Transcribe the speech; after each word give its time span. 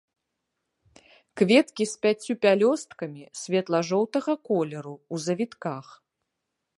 Кветкі 1.41 1.83
з 1.91 1.99
пяццю 2.05 2.33
пялёсткамі, 2.45 3.23
светла-жоўтага 3.41 4.31
колеру, 4.49 4.95
у 5.17 5.23
завітках. 5.27 5.85